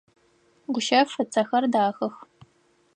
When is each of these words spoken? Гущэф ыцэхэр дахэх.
Гущэф 0.73 1.11
ыцэхэр 1.23 1.63
дахэх. 1.73 2.15